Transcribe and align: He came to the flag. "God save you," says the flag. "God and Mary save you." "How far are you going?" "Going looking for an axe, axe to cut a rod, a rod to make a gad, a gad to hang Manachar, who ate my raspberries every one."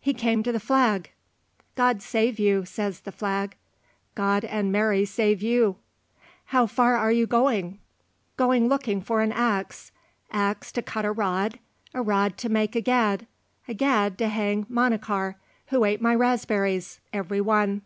He 0.00 0.14
came 0.14 0.42
to 0.42 0.52
the 0.52 0.58
flag. 0.58 1.10
"God 1.74 2.00
save 2.00 2.38
you," 2.38 2.64
says 2.64 3.00
the 3.00 3.12
flag. 3.12 3.56
"God 4.14 4.42
and 4.42 4.72
Mary 4.72 5.04
save 5.04 5.42
you." 5.42 5.76
"How 6.46 6.64
far 6.66 6.96
are 6.96 7.12
you 7.12 7.26
going?" 7.26 7.78
"Going 8.38 8.68
looking 8.68 9.02
for 9.02 9.20
an 9.20 9.32
axe, 9.32 9.92
axe 10.32 10.72
to 10.72 10.80
cut 10.80 11.04
a 11.04 11.12
rod, 11.12 11.58
a 11.92 12.00
rod 12.00 12.38
to 12.38 12.48
make 12.48 12.74
a 12.74 12.80
gad, 12.80 13.26
a 13.68 13.74
gad 13.74 14.16
to 14.16 14.28
hang 14.28 14.64
Manachar, 14.70 15.34
who 15.66 15.84
ate 15.84 16.00
my 16.00 16.14
raspberries 16.14 17.00
every 17.12 17.42
one." 17.42 17.82